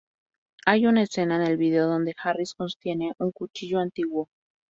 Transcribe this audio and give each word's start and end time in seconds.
Hay 0.65 0.87
una 0.87 1.03
escena 1.03 1.35
en 1.35 1.43
el 1.43 1.57
vídeo 1.57 1.85
donde 1.85 2.15
Harris 2.23 2.55
sostiene 2.57 3.13
un 3.19 3.31
cuchillo 3.31 3.77
antiguo. 3.77 4.29